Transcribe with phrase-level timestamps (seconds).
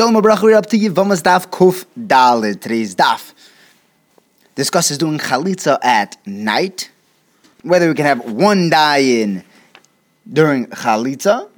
[0.00, 2.62] Shalom Abracha, we're up to Yivamas Daf Kuf Dalit.
[2.62, 3.34] Today's Daf
[4.54, 6.90] discusses doing chalitza at night,
[7.64, 9.44] whether we can have one dayan
[10.32, 11.50] during chalitza,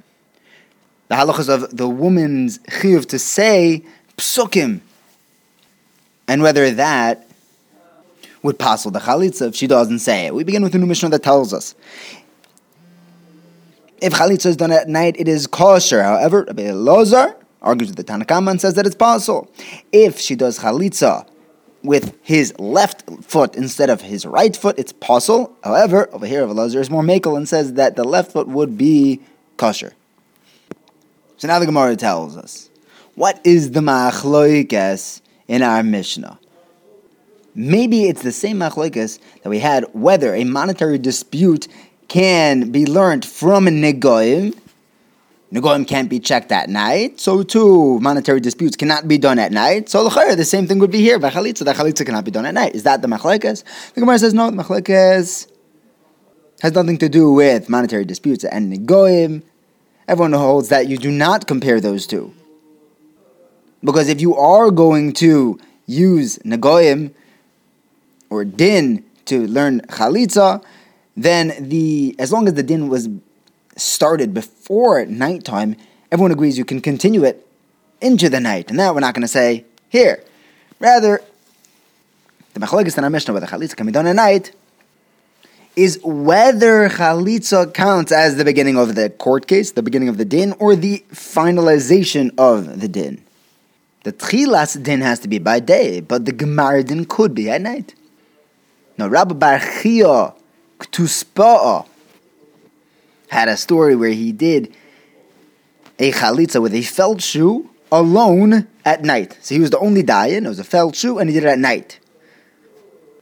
[1.07, 3.81] the halachas of the woman's chiyuv to say
[4.17, 4.81] psukim,
[6.27, 7.25] and whether that
[8.41, 10.35] would passel the chalitza if she doesn't say it.
[10.35, 11.75] We begin with a new Mishnah that tells us
[14.01, 16.03] if chalitza is done at night, it is kosher.
[16.03, 19.49] However, Rabbi Elazar argues with the Tanakama and says that it's possible.
[19.91, 21.27] If she does chalitza
[21.81, 25.55] with his left foot instead of his right foot, it's possible.
[25.63, 29.21] However, over here, Elazar is more makel and says that the left foot would be
[29.57, 29.93] kosher.
[31.37, 32.69] So now the Gemara tells us
[33.15, 36.39] what is the machloikas in our Mishnah.
[37.55, 41.67] Maybe it's the same machloikas that we had whether a monetary dispute
[42.07, 44.57] can be learned from a negoim
[45.53, 49.87] Negoim can't be checked at night, so too monetary disputes cannot be done at night.
[49.87, 51.19] So the same thing would be here.
[51.19, 52.73] V'chalitza, the chalitza cannot be done at night.
[52.73, 53.63] Is that the machlekes?
[53.93, 54.49] The Gemara says no.
[54.49, 55.47] The machlekes
[56.63, 59.43] has nothing to do with monetary disputes and negoim.
[60.07, 62.33] Everyone holds that you do not compare those two,
[63.83, 67.13] because if you are going to use negoim
[68.31, 70.63] or din to learn chalitza,
[71.15, 73.07] then the as long as the din was
[73.75, 75.75] started before nighttime,
[76.11, 77.47] everyone agrees you can continue it
[78.01, 78.69] into the night.
[78.69, 80.23] And that we're not going to say here.
[80.79, 81.21] Rather,
[82.53, 84.51] the machlokes in our Mishnah whether chalitza can be done at night
[85.75, 90.25] is whether chalitza counts as the beginning of the court case, the beginning of the
[90.25, 93.23] din, or the finalization of the din.
[94.03, 97.61] The tchilas din has to be by day, but the gmar din could be at
[97.61, 97.95] night.
[98.97, 100.33] Now, Rabbi Bar Chia
[100.79, 101.87] Ktuspa'a
[103.33, 104.73] had a story where he did
[105.99, 109.37] a chalitza with a felt shoe alone at night.
[109.41, 110.45] So he was the only dayan.
[110.45, 111.99] It was a felt shoe, and he did it at night.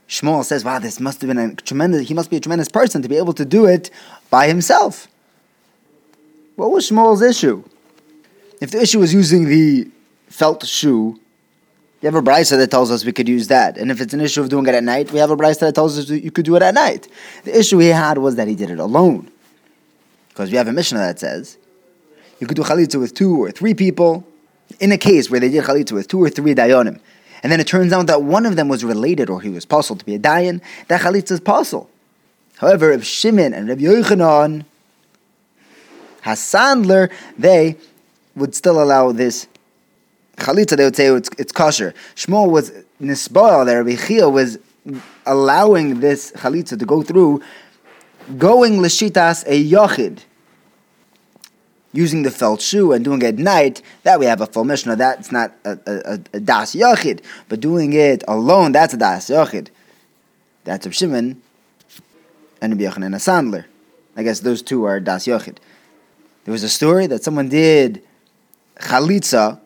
[0.07, 2.07] Shmuel says, "Wow, this must have been a tremendous.
[2.07, 3.89] He must be a tremendous person to be able to do it
[4.29, 5.07] by himself."
[6.57, 7.63] What was Shmuel's issue?
[8.59, 9.87] If the issue was using the
[10.27, 11.17] felt shoe,
[12.01, 13.77] you have a brisa that tells us we could use that.
[13.77, 15.75] And if it's an issue of doing it at night, we have a brisa that
[15.75, 17.07] tells us you could do it at night.
[17.45, 19.30] The issue he had was that he did it alone.
[20.31, 21.57] Because we have a Mishnah that says
[22.39, 24.25] you could do chalitza with two or three people
[24.79, 26.99] in a case where they did chalitza with two or three dayanim.
[27.43, 29.97] And then it turns out that one of them was related or he was possible
[29.97, 31.89] to be a dayan, that chalitza is possible.
[32.57, 34.65] However, if Shimon and Rabbi Yochanan,
[36.23, 37.77] Hassandler, they
[38.35, 39.47] would still allow this
[40.37, 41.93] chalitza, they would say it's, it's kosher.
[42.15, 42.71] Shmuel was
[43.01, 44.59] nisboil there, Rabbi Chia was
[45.25, 47.41] allowing this chalitza to go through
[48.37, 50.19] going lishitas a yochid,
[51.93, 54.95] using the felt shoe and doing it at night, that we have a full mishnah.
[54.95, 59.69] That's not a, a, a das yochid, but doing it alone, that's a das yochid.
[60.63, 61.41] That's a Shimon
[62.61, 63.65] and Rabbi Yochanan a Sandler.
[64.15, 65.57] I guess those two are das yochid.
[66.45, 68.03] There was a story that someone did
[68.77, 69.59] chalitza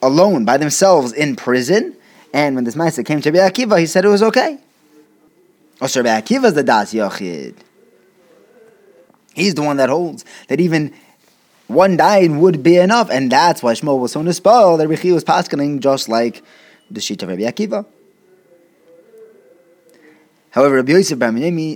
[0.00, 1.96] alone by themselves in prison,
[2.32, 4.58] and when this Maisa came to Rabbi Akiva, he said it was okay.
[5.82, 7.54] Akiva is the Das Yochid.
[9.34, 10.92] He's the one that holds that even
[11.66, 15.24] one dayan would be enough, and that's why Shmuel was so nispal that Rechi was
[15.24, 16.42] paskening just like
[16.90, 17.86] the sheet of Rabbi Akiva.
[20.50, 21.32] However, Rabbi Yosef Bar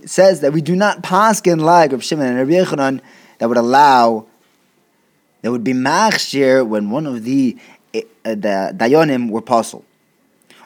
[0.06, 3.00] says that we do not pasken like Rabbi Shimon and Rabbi Yochanan
[3.38, 4.26] that would allow
[5.40, 7.56] that would be machshir when one of the
[7.94, 9.84] uh, the dayonim were puzzled.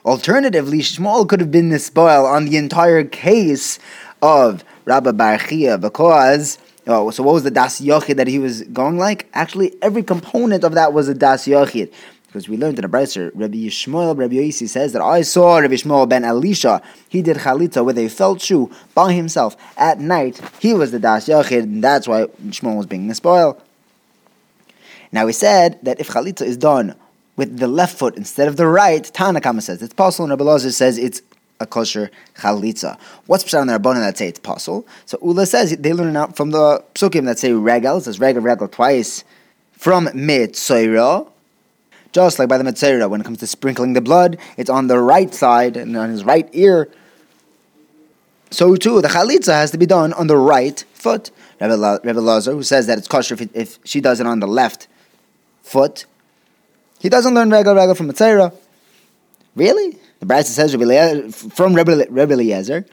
[0.05, 3.79] Alternatively, Shmuel could have been the spoil on the entire case
[4.23, 6.59] of Rabbi Barchia because.
[6.87, 9.29] Oh, so what was the das yochid that he was going like?
[9.35, 11.93] Actually, every component of that was a das yochid.
[12.27, 15.75] Because we learned in the Braiser, Rabbi Yishmael, Rabbi Yosi says that I saw Rabbi
[15.75, 16.81] Yishmael ben Elisha.
[17.09, 20.41] He did chalitza with a felt shoe by himself at night.
[20.61, 23.61] He was the das yochid, and that's why Shmuel was being the spoil.
[25.13, 26.95] Now we said that if chalitza is done
[27.41, 30.99] with the left foot instead of the right, Tanakama says it's possible, and Rabbi says
[30.99, 31.23] it's
[31.59, 32.99] a kosher chalitza.
[33.25, 34.87] What's pshat on the Rabbanon that say it's possible?
[35.07, 38.43] So Ula says they learn it out from the psukim that say regal, says regal,
[38.43, 39.25] regal twice,
[39.73, 41.27] from mitzayra,
[42.13, 44.99] just like by the mitzayra, when it comes to sprinkling the blood, it's on the
[44.99, 46.91] right side and on his right ear.
[48.51, 51.31] So too, the chalitza has to be done on the right foot.
[51.59, 54.89] Rabbi, Lazar, who says that it's kosher if, if she does it on the left
[55.63, 56.05] foot,
[57.01, 58.55] he doesn't learn regal regal from Matzera.
[59.57, 59.99] Really?
[60.21, 60.73] The Brisa says
[61.53, 62.87] from Rebbe, Rebbe Eliezer.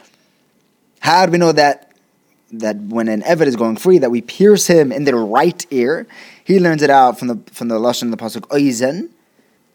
[0.99, 1.83] How do we know that
[2.53, 6.07] that when an Eved is going free, that we pierce him in the right ear?
[6.43, 9.09] He learns it out from the from the lashon of the pasuk Oizen,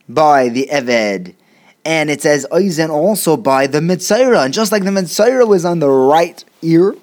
[0.08, 1.34] by the Eved.
[1.84, 4.44] And it says Oizen also by the Mitzayra.
[4.44, 6.94] And just like the Mitzayra was on the right ear,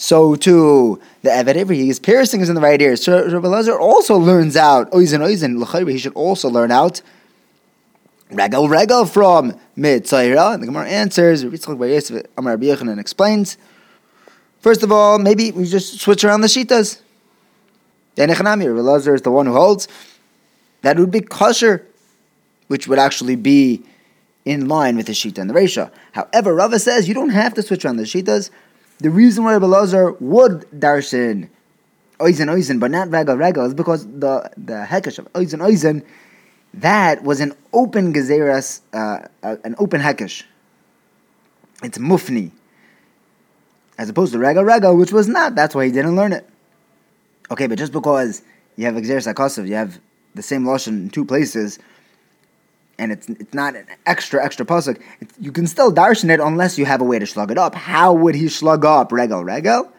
[0.00, 2.96] so too the Eved Ivri, his piercing is in the right ear.
[2.96, 5.90] So Rabbi Lazar also learns out Oizen Oizen.
[5.90, 7.02] He should also learn out
[8.30, 10.54] Regal Regal from Mitzayra.
[10.54, 13.58] And the Gemara answers, Amar Rabbi explains.
[14.60, 17.02] First of all, maybe we just switch around the shitas.
[18.16, 19.86] Denechanami, Rabbi Lazar is the one who holds
[20.80, 21.86] that would be kosher,
[22.68, 23.82] which would actually be
[24.46, 25.90] in line with the shita and the resha.
[26.12, 28.48] However, Rava says you don't have to switch around the shitas.
[29.00, 31.48] The reason why Rabbi Lazar would darshan
[32.18, 36.04] oizen oizen, but not regal regal, is because the the hekesh of oizen oizen
[36.74, 40.44] that was an open gezeras, uh, uh, an open hekesh.
[41.82, 42.52] It's mufni,
[43.98, 45.54] as opposed to regal regal, which was not.
[45.54, 46.46] That's why he didn't learn it.
[47.50, 48.42] Okay, but just because
[48.76, 49.98] you have gezeras akosov, you have
[50.34, 51.78] the same lashon in two places,
[53.00, 55.00] and it's it's not an extra extra pasuk.
[55.40, 57.74] You can still darshan it unless you have a way to slug it up.
[57.74, 59.90] How would he slug up regal regal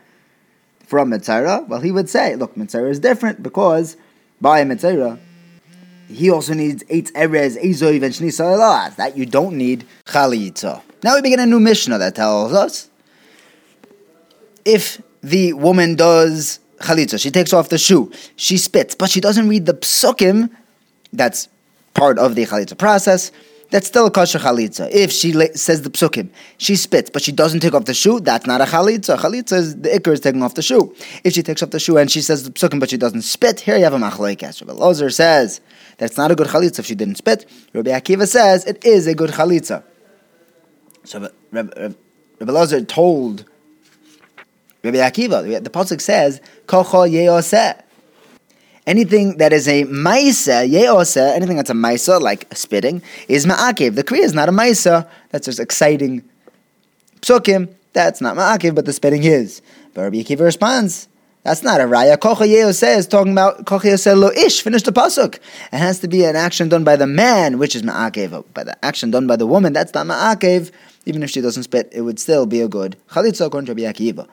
[0.85, 1.67] from mitzayra?
[1.67, 3.97] Well, he would say, look, mitzayra is different because
[4.39, 5.19] by mitzayra
[6.07, 10.81] he also needs eight erez, ezoiv, and That you don't need chalitza.
[11.03, 12.89] Now we begin a new mishnah that tells us
[14.63, 17.19] if the woman does chalitza.
[17.19, 18.11] She takes off the shoe.
[18.35, 20.51] She spits, but she doesn't read the psukim.
[21.13, 21.47] That's
[21.93, 23.31] part of the chalitza process.
[23.71, 24.89] That's still a kosher chalitza.
[24.91, 28.19] If she la- says the psukim, she spits, but she doesn't take off the shoe,
[28.19, 29.17] that's not a chalitza.
[29.17, 30.93] Chalitza is the ikr is taking off the shoe.
[31.23, 33.61] If she takes off the shoe and she says the psukim, but she doesn't spit,
[33.61, 34.59] here you have a machlokes.
[34.59, 35.61] Rabbi Lozer says
[35.97, 37.49] that's not a good chalitza if she didn't spit.
[37.73, 39.83] Rabbi Akiva says it is a good chalitza.
[41.05, 41.93] So Rabbi,
[42.41, 43.45] Lozer told
[44.83, 45.63] Rabbi Akiva.
[45.63, 46.41] The pasuk says.
[48.87, 53.95] Anything that is a maisa, yeoseh, anything that's a maisa, like spitting, is ma'akev.
[53.95, 55.07] The kriya is not a maisa.
[55.29, 56.23] That's just exciting
[57.21, 57.69] psukim.
[57.93, 59.61] That's not ma'akev, but the spitting is.
[59.93, 61.07] But Rabbi Akiva responds,
[61.43, 62.17] that's not a raya.
[62.17, 64.61] Kocha yeoseh is talking about kocha yeoseh lo ish.
[64.61, 65.35] Finish the pasuk.
[65.35, 68.45] It has to be an action done by the man, which is ma'akev.
[68.53, 70.71] By the action done by the woman, that's not ma'akev.
[71.05, 73.91] Even if she doesn't spit, it would still be a good chalitza according to Rabbi
[73.91, 74.27] Akiva.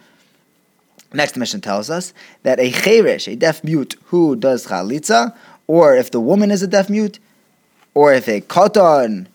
[1.12, 2.12] Next mission tells us
[2.42, 5.34] that a cheresh, a deaf mute who does chalitza,
[5.66, 7.18] or if the woman is a deaf mute,
[7.94, 9.26] or if a katan,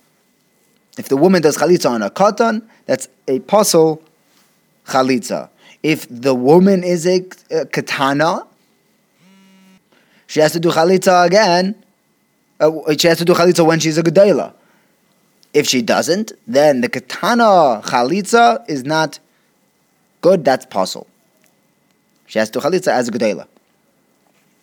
[0.98, 4.02] if the woman does chalitza on a katan, that's a pasul
[4.86, 5.50] chalitza.
[5.82, 8.46] If the woman is a, a katana,
[10.28, 11.76] she has to do chalitza again.
[12.60, 14.54] Uh, she has to do chalitza when she's a gedayla.
[15.54, 19.20] If she doesn't, then the katana chalitza is not
[20.22, 20.46] good.
[20.46, 21.08] That's pasul.
[22.34, 23.46] She has to chalitza as a gedela.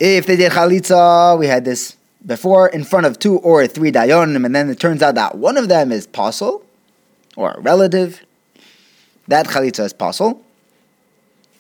[0.01, 1.97] If they did chalitza, we had this
[2.27, 5.57] before, in front of two or three dayonim, and then it turns out that one
[5.57, 6.65] of them is pasul,
[7.37, 8.25] or a relative,
[9.29, 10.43] that chalitza is pasul.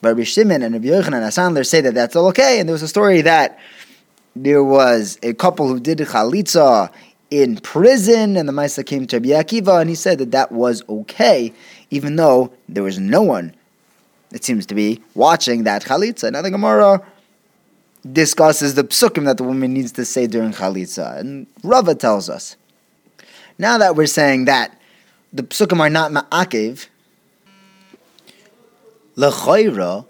[0.03, 2.75] But Rabbi Shimon and Rabbi Yochanan and Asandler say that that's all okay, and there
[2.75, 3.61] was a story that
[4.35, 6.91] there was a couple who did chalitza
[7.31, 10.83] in prison, and the Maisa came to Rabbi Akiva, and he said that that was
[10.89, 11.53] okay,
[11.91, 13.55] even though there was no one
[14.33, 16.33] it seems to be, watching that chalitza.
[16.33, 17.03] Now the Gemara
[18.11, 22.57] discusses the psukim that the woman needs to say during chalitza, and Rava tells us.
[23.59, 24.81] Now that we're saying that
[25.33, 26.87] the psukim are not ma'akev,
[29.17, 30.07] lechoira,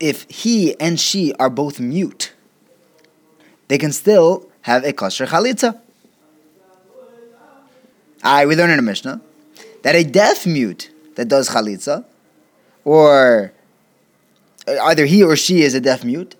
[0.00, 2.32] if he and she are both mute,
[3.68, 5.78] they can still have a kosher chalitza.
[8.24, 9.20] I we learn in a Mishnah
[9.82, 12.04] that a deaf mute that does chalitza
[12.84, 13.52] or
[14.66, 16.36] uh, either he or she is a deaf mute,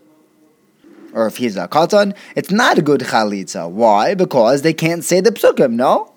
[1.13, 3.71] or if he's a katan, it's not a good chalitza.
[3.71, 4.15] Why?
[4.15, 5.73] Because they can't say the psukim.
[5.73, 6.13] No.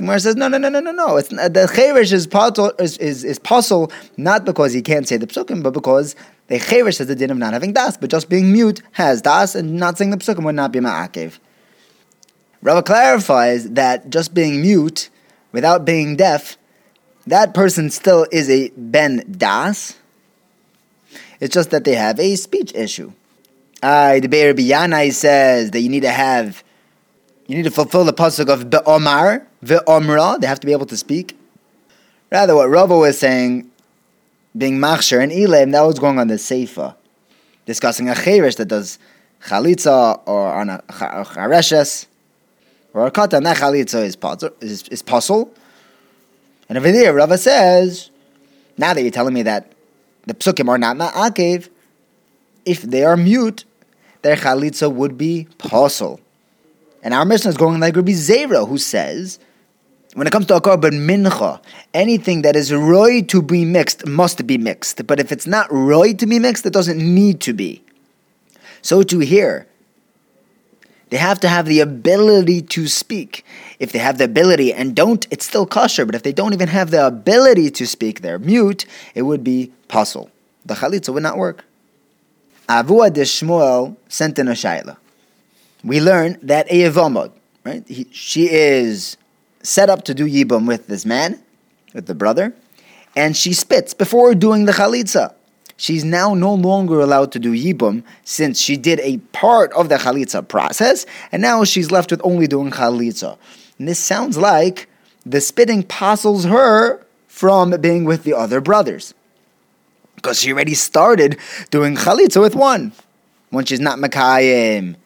[0.00, 1.16] Gemara says no, no, no, no, no, no.
[1.18, 3.38] It's the cherish is possible is, is, is
[4.16, 7.36] not because he can't say the psukim, but because the cherish has the din of
[7.36, 10.54] not having das, but just being mute has das, and not saying the psukim would
[10.54, 11.38] not be ma'akev.
[12.62, 15.10] Rava clarifies that just being mute
[15.52, 16.56] without being deaf
[17.30, 19.96] that person still is a ben das.
[21.38, 23.12] It's just that they have a speech issue.
[23.82, 26.62] Uh, the Be'er Biyanai says that you need to have,
[27.46, 30.40] you need to fulfill the pasuk of be'omar, ve'omra.
[30.40, 31.38] They have to be able to speak.
[32.30, 33.70] Rather, what Rava was saying,
[34.56, 36.96] being machsher and ilim, that was going on the seifa,
[37.64, 38.98] discussing a cherish that does
[39.44, 42.06] chalitza or on a chareshes
[42.92, 43.44] or a katan.
[43.44, 44.16] That chalitza is,
[44.60, 45.48] is, is pasul.
[46.70, 48.10] And over there, Rava says,
[48.78, 49.72] now that you're telling me that
[50.26, 51.68] the psukim are not ma'akev,
[52.64, 53.64] if they are mute,
[54.22, 56.20] their chalitza would be pasul.
[57.02, 59.40] And our mission is going like Rabbi Zera, who says,
[60.14, 61.60] when it comes to a korban mincha,
[61.92, 65.04] anything that is roy to be mixed must be mixed.
[65.08, 67.82] But if it's not roy to be mixed, it doesn't need to be.
[68.82, 69.66] So to here,
[71.10, 73.44] they have to have the ability to speak.
[73.78, 76.06] If they have the ability and don't, it's still kosher.
[76.06, 79.72] But if they don't even have the ability to speak, they're mute, it would be
[79.88, 80.30] pasul.
[80.64, 81.64] The chalitza would not work.
[82.68, 84.96] Avua de Shmuel sent in a shaila.
[85.82, 87.32] We learn that a yevamot,
[87.64, 87.86] right?
[87.88, 89.16] He, she is
[89.62, 91.42] set up to do yibum with this man,
[91.92, 92.54] with the brother,
[93.16, 95.34] and she spits before doing the chalitza
[95.80, 99.96] she's now no longer allowed to do yibum since she did a part of the
[99.96, 103.38] chalitza process, and now she's left with only doing chalitza.
[103.78, 104.88] And this sounds like
[105.24, 109.14] the spitting puzzles her from being with the other brothers.
[110.16, 111.38] Because she already started
[111.70, 112.92] doing chalitza with one.
[113.48, 114.96] When she's not Makayim,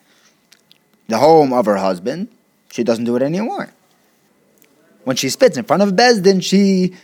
[1.06, 2.28] the home of her husband,
[2.72, 3.72] she doesn't do it anymore.
[5.04, 6.94] When she spits in front of Beis Din, she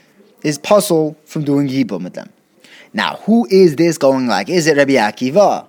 [0.43, 2.31] is puzzled from doing yibum with them.
[2.93, 4.49] Now, who is this going like?
[4.49, 5.67] Is it Rabbi Akiva?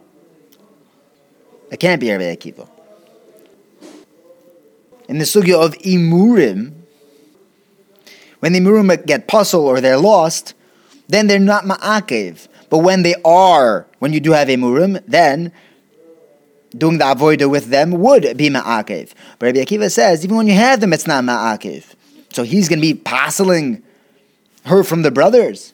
[1.72, 2.68] It can't be Rabbi Akiva.
[5.08, 6.74] In the sugya of imurim,
[8.40, 10.54] when the imurim get puzzled or they're lost,
[11.08, 12.48] then they're not ma'akev.
[12.70, 15.51] But when they are, when you do have imurim, then
[16.75, 19.13] doing the avoida with them would be ma'akev.
[19.38, 21.84] But Rabbi Akiva says, even when you have them, it's not ma'akev.
[22.32, 23.84] So he's going to be puzzling
[24.66, 25.74] her from the brothers.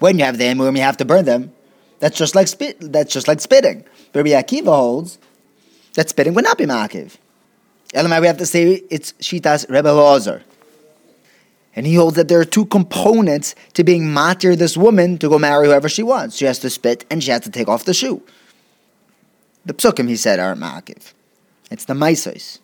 [0.00, 1.52] When you have the emurim, you have to burn them.
[2.00, 2.78] That's just like spit.
[2.80, 3.84] That's just like spitting.
[4.14, 5.18] Rabbi Akiva holds
[5.94, 7.16] that spitting would not be ma'akiv.
[7.94, 10.42] Elamai, we have to say it's shitas Rebbe Lozer.
[11.76, 15.38] And he holds that there are two components to being matir this woman to go
[15.38, 16.36] marry whoever she wants.
[16.36, 18.22] She has to spit and she has to take off the shoe.
[19.66, 21.12] The psukim, he said, aren't ma'akiv.
[21.70, 22.58] It's the maisos.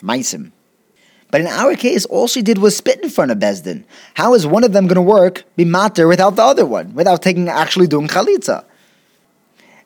[0.00, 0.52] Maisim.
[1.34, 3.84] But in our case, all she did was spit in front of Beis Din.
[4.14, 7.22] How is one of them going to work, be matir, without the other one, without
[7.22, 8.64] taking actually doing chalitza?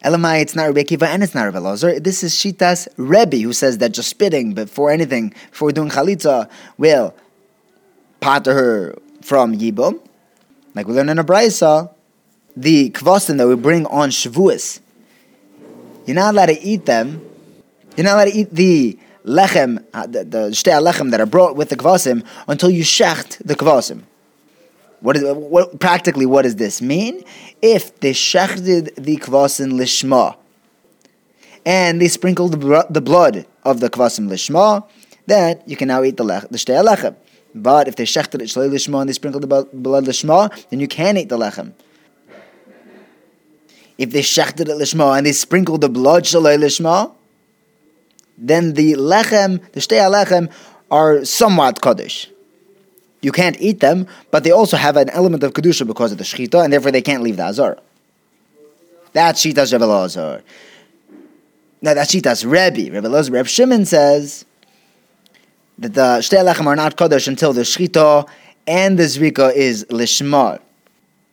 [0.05, 2.00] Elamai, it's not Rebbe Kiva and it's not Rebbe Lazar.
[2.00, 7.14] This is Shitas Rebbe who says that just spitting before anything, before doing chalitza, will
[8.21, 10.07] pater her from Yibum.
[10.75, 11.90] Like we learn in a Braisa,
[12.59, 14.81] the kvasim that we bring on Shavuos,
[16.05, 17.26] you're not allowed to eat them.
[17.97, 21.68] You're not allowed to eat the lechem, uh, the, shtei lechem that are brought with
[21.68, 24.02] the kvasim until you shecht the kvasim.
[25.00, 26.26] What is what practically?
[26.26, 27.22] What does this mean?
[27.62, 30.37] If they shechted the kvasim lishma,
[31.64, 34.84] and they sprinkled the, the blood of the kvasim lishma,
[35.26, 37.14] then you can now eat the lech, the shtei lechem.
[37.54, 40.88] But if they shechted it shalei lishma and they sprinkled the blood lishma, then you
[40.88, 41.72] can eat the lechem.
[43.96, 47.12] If they shechted it lishma and they sprinkled the blood shalei lishma,
[48.38, 50.50] then the lechem, the shtei lechem,
[50.90, 52.30] are somewhat kaddish.
[53.21, 56.25] You can't eat them, but they also have an element of kedusha because of the
[56.25, 57.78] shechita, and therefore they can't leave the azar.
[59.12, 60.42] That's shitas Rebbe Lazar.
[61.83, 62.92] Now that's shitas Rebbe.
[62.92, 64.45] Rebbe Lazar, Rebbe Shimon says
[65.78, 68.28] that the shtei lechem are not kaddish until the shechita
[68.66, 70.61] and the zrika is lishmar.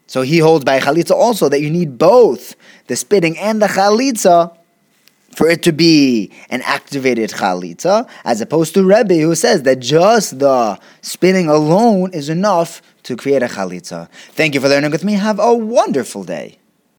[0.07, 2.55] So he holds by chalitza also that you need both
[2.87, 4.54] the spitting and the chalitza
[5.35, 10.39] for it to be an activated chalitza, as opposed to Rebbe who says that just
[10.39, 14.09] the spinning alone is enough to create a chalitza.
[14.31, 15.13] Thank you for learning with me.
[15.13, 16.57] Have a wonderful day.